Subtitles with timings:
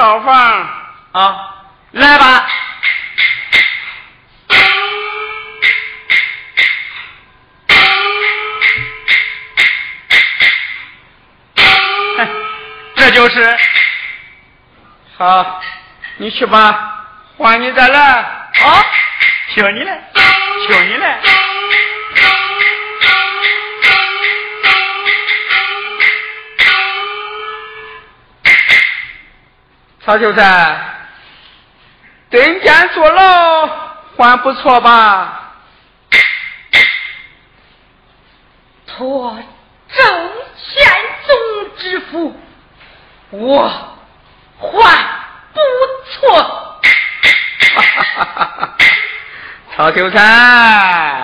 [0.00, 0.32] 秀才的号房
[1.12, 1.54] 啊，
[1.90, 2.46] 来吧。
[12.96, 13.58] 这就是，
[15.18, 15.60] 好，
[16.16, 17.04] 你去吧，
[17.36, 18.82] 换你再来啊，
[19.54, 19.98] 求你了，
[20.66, 21.39] 求你了。
[30.10, 30.76] 曹秀才，
[32.30, 33.68] 蹲监坐牢
[34.16, 35.52] 还不错吧？
[38.88, 39.38] 托
[39.88, 40.04] 周
[40.56, 40.84] 宪
[41.28, 41.36] 宗
[41.76, 42.36] 之福。
[43.30, 43.68] 我
[44.58, 44.68] 还
[45.52, 45.60] 不
[46.10, 46.80] 错，
[49.76, 51.19] 曹秀才。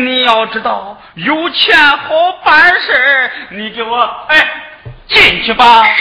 [0.00, 4.48] 你要知道，有钱好办事你给我哎
[5.08, 5.82] 进去吧。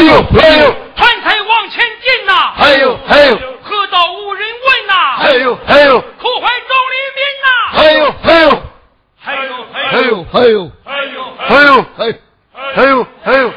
[0.00, 8.62] 呦哎呦，船才往前进呐，哎呦哎呦，喝到无人问呐，哎呦哎呦，苦怀众黎民呐，哎呦哎呦，
[9.20, 11.22] 还有哎呦哎呦，还有。
[11.46, 12.18] 哎呦哎，
[12.76, 13.50] 哎呦哎呦。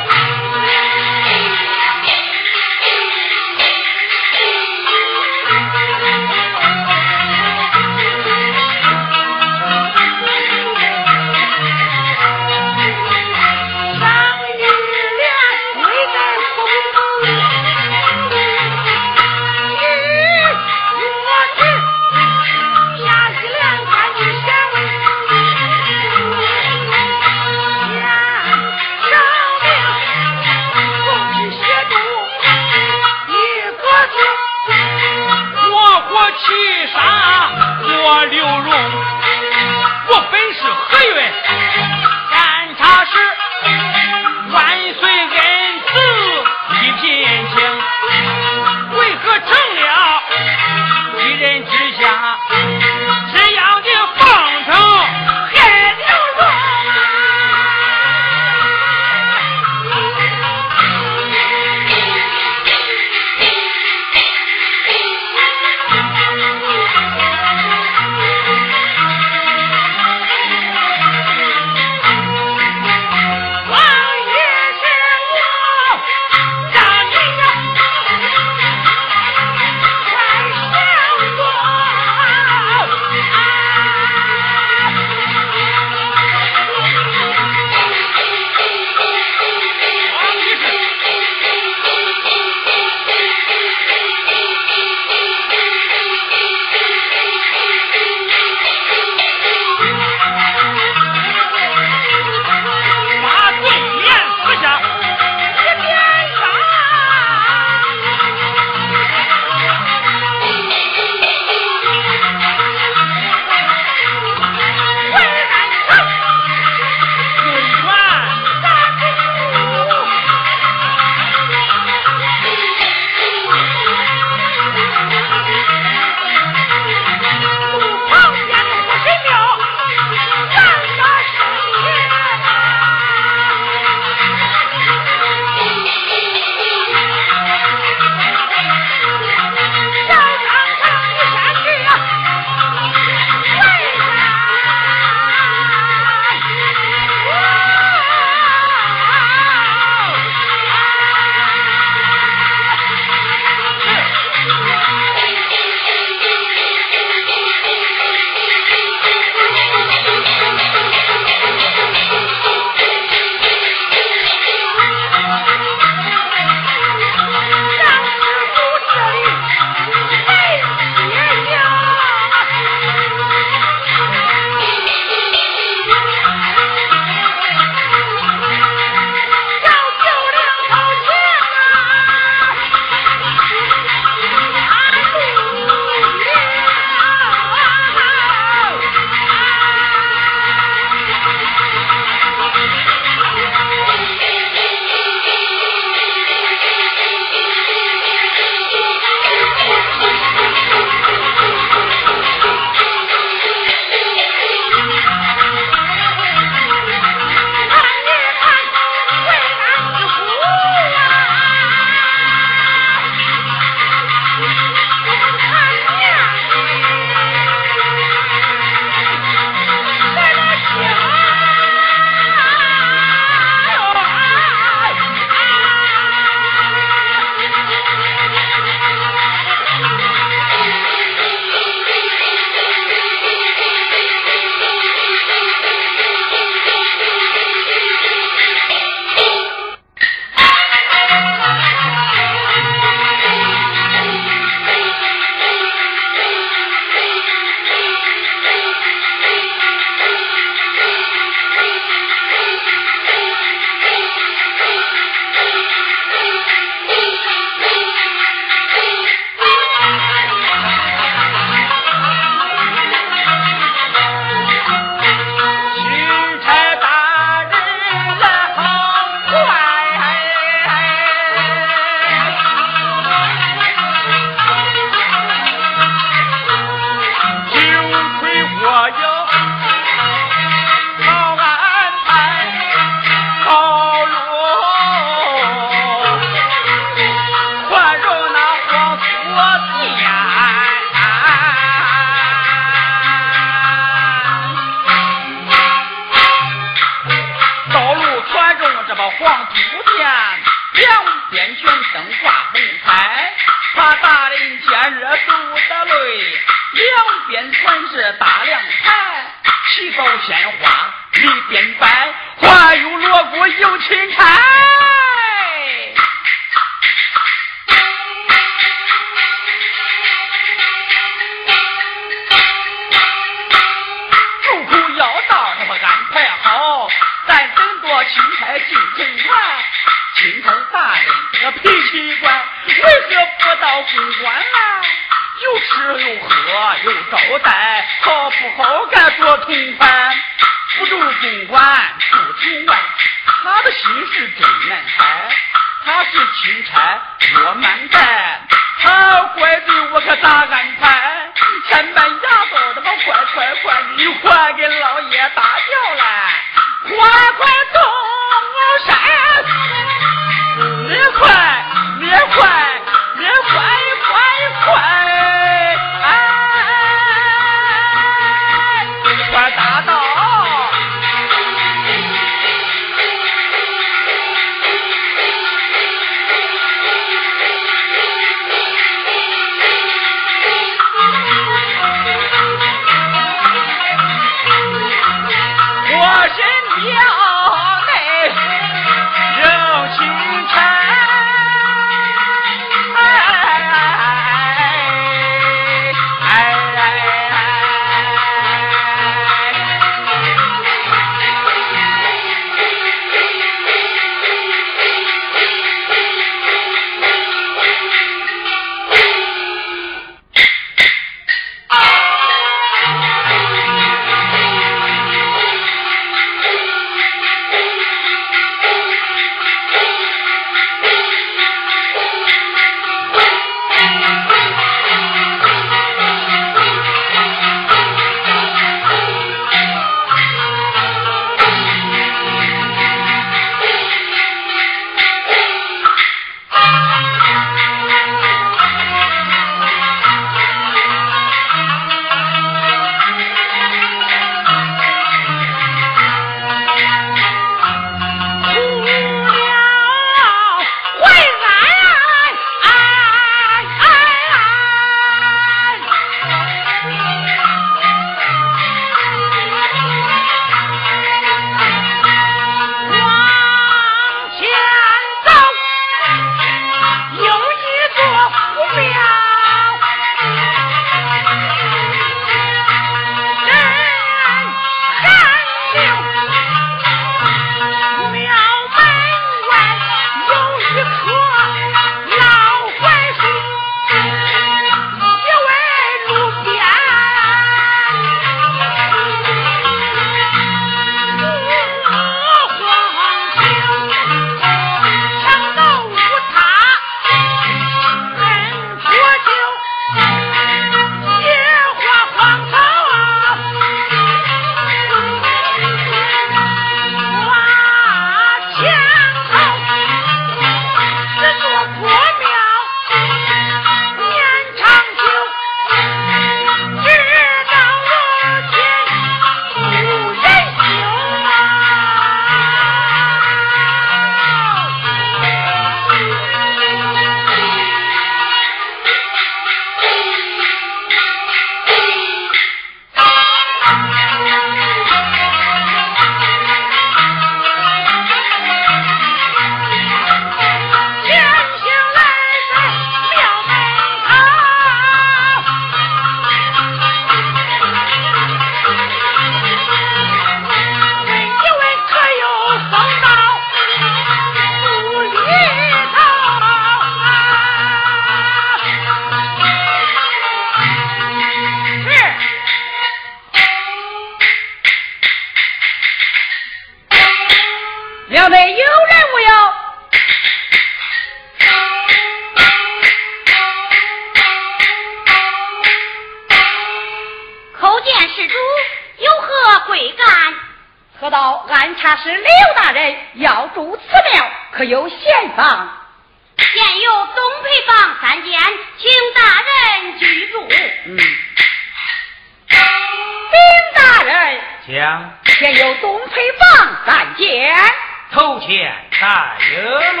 [599.50, 600.00] 爷喽。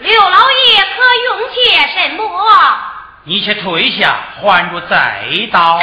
[0.00, 1.56] 刘老爷可用些
[1.88, 2.22] 什么？
[3.24, 5.80] 你且退下，还着再刀。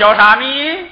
[0.00, 0.90] 小沙弥，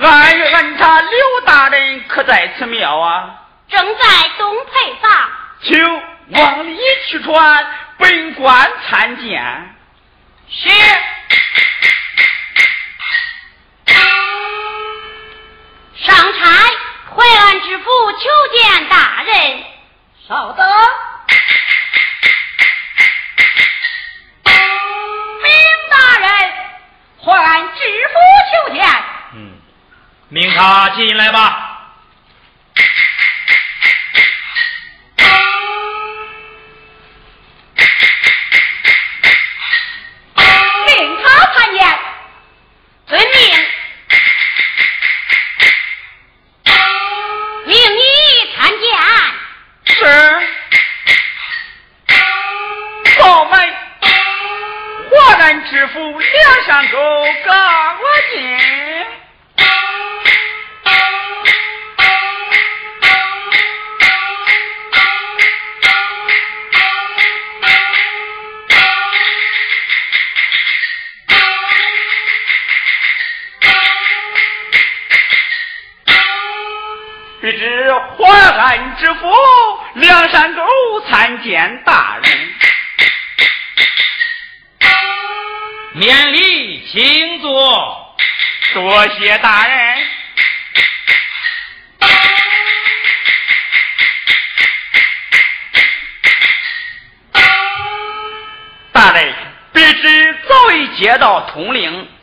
[0.00, 3.28] 俺与俺他刘大人可在此庙啊？
[3.68, 5.10] 正在东配房。
[5.62, 6.78] 请往里
[7.08, 7.66] 去传，
[7.98, 9.74] 本官参见。
[10.48, 10.68] 是。
[15.96, 16.50] 上差
[17.16, 18.18] 淮安知府求
[18.54, 19.64] 见大人。
[20.28, 20.64] 稍等。
[27.28, 28.14] 我按知府
[28.50, 28.82] 求见。
[29.34, 29.52] 嗯，
[30.30, 31.67] 命他进来吧。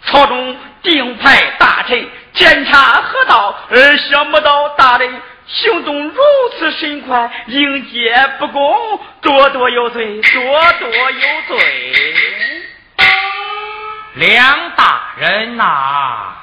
[0.05, 5.21] 朝中定派大臣监察河道，而想不到大人。
[5.47, 6.21] 行动如
[6.57, 12.15] 此神快，应接不公，多多有罪，多多有罪。
[14.15, 16.33] 梁大人呐，